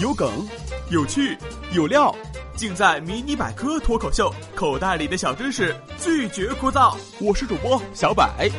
[0.00, 0.28] 有梗，
[0.90, 1.36] 有趣，
[1.72, 2.14] 有料，
[2.56, 6.96] 尽在《迷你百科脱口秀》，口袋里的小知识拒绝枯燥。
[7.20, 8.50] 我是主播小百。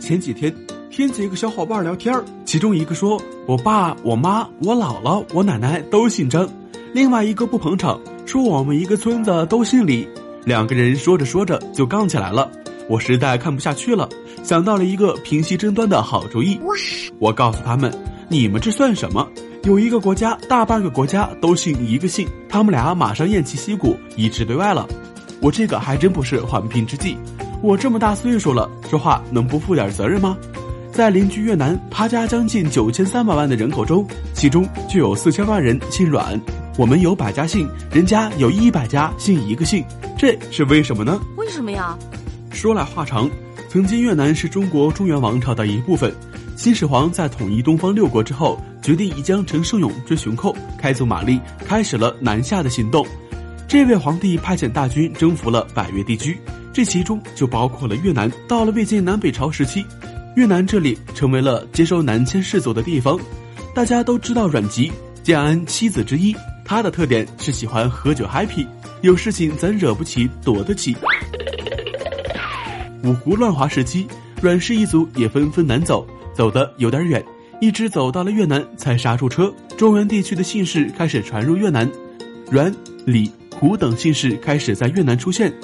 [0.00, 0.54] 前几天，
[0.90, 2.14] 听几个小伙伴聊天
[2.44, 6.48] 其中一个说：“我爸、我妈、我姥姥、我奶奶都姓张。”
[6.94, 10.08] 另外一个不捧场，说：“我们一个村子都姓李。”
[10.46, 12.50] 两个人说着说着就杠起来了。
[12.88, 14.08] 我实在看不下去了，
[14.42, 16.60] 想到了一个平息争端的好主意。
[17.18, 17.92] 我告诉他们
[18.28, 19.26] ：“你们这算什么？
[19.64, 24.86] 有一个国家，大半个国家都姓一个姓，他们俩马上偃旗息鼓，一致对外了。”
[25.42, 27.16] 我这个还真不是缓兵之计。
[27.62, 30.36] 我这么大岁数了，说话能不负点责任吗？
[30.92, 36.40] 在邻居越南，他家将近九千三百万的人口中，其中就有四千万人姓阮。
[36.78, 39.84] 我们有百家姓，人家有一百家姓一个姓，
[40.16, 41.20] 这是为什么呢？
[41.36, 41.98] 为什么呀？
[42.56, 43.30] 说来话长，
[43.68, 46.10] 曾经越南是中国中原王朝的一部分。
[46.56, 53.06] 新始皇在统一东方六国之后，决定以将陈胜勇追熊寇，开足马力，开始了南下的行动。
[53.68, 56.38] 这位皇帝派遣大军征服了百越地区，
[56.72, 58.32] 这其中就包括了越南。
[58.48, 59.84] 到了魏晋南北朝时期，
[60.34, 63.20] 越南这里成为了接收南迁士族的地方。
[63.74, 64.90] 大家都知道阮籍，
[65.22, 68.66] 建安七子之一，他的特点是喜欢喝酒 happy，
[69.02, 70.96] 有事情咱惹不起，躲得起。
[73.06, 74.04] 五胡乱华时期，
[74.42, 76.04] 阮氏一族也纷纷南走，
[76.34, 77.24] 走得有点远，
[77.60, 79.52] 一直走到了越南才刹住车。
[79.76, 81.88] 中原地区的姓氏开始传入越南，
[82.50, 85.54] 阮、李、胡等姓氏开始在越南出现。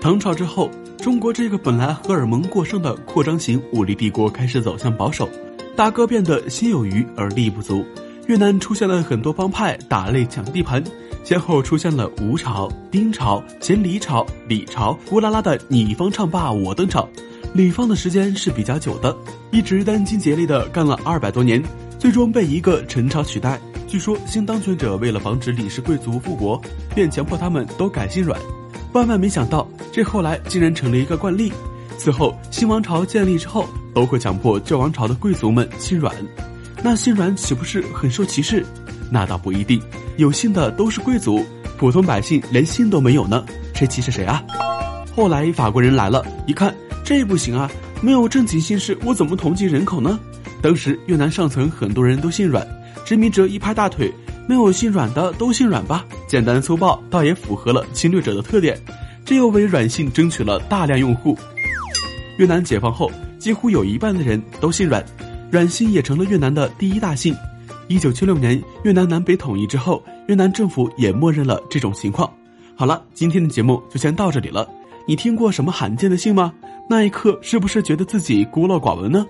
[0.00, 5.28] 唐朝之后，中国这个本来荷尔蒙过剩的扩张型武力帝国开始走向保守，
[5.76, 7.84] 大哥变得心有余而力不足。
[8.28, 10.84] 越南出现了很多帮派打擂抢地盘。
[11.24, 17.08] 先后出现了吴朝、丁朝、前李朝、李朝，乌拉拉的你方唱罢我登场。
[17.54, 19.16] 李方的时间是比较久的，
[19.50, 21.62] 一直殚精竭虑的干了二百多年，
[21.98, 23.58] 最终被一个陈朝取代。
[23.86, 26.60] 据说新当权者为了防止李氏贵族复国，
[26.94, 28.38] 便强迫他们都改姓阮。
[28.92, 31.50] 万万没想到，这后来竟然成了一个惯例。
[31.96, 36.14] 此后新王朝建立之后，都会强迫旧王朝的贵族们姓阮。
[36.82, 38.64] 那姓阮岂不是很受歧视？
[39.10, 39.80] 那倒不一定。
[40.16, 41.44] 有姓的都是贵族，
[41.76, 43.44] 普通百姓连姓都没有呢，
[43.74, 44.42] 谁歧视谁啊？
[45.14, 46.74] 后来法国人来了，一看
[47.04, 50.18] 这不行啊，没有正经姓氏，我怎么统计人口呢？
[50.60, 52.66] 当时越南上层很多人都姓阮，
[53.04, 54.12] 殖民者一拍大腿，
[54.48, 58.76] 没有姓阮的都姓阮吧，简单粗暴，倒也符合了侵略者的特点，
[59.24, 61.38] 这又为阮姓争取了大量用户。
[62.38, 65.04] 越南解放后，几乎有一半的人都姓阮，
[65.50, 67.34] 阮姓也成了越南的第一大姓。
[67.86, 72.30] 一九七六年，越南南北统一之后，越南政府也默认了这种情况。
[72.76, 74.68] 好了，今天的节目就先到这里了。
[75.06, 76.52] 你听过什么罕见的姓吗？
[76.88, 79.26] 那一刻是不是觉得自己孤陋寡闻呢？